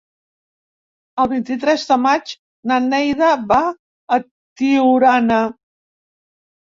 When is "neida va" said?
2.85-3.59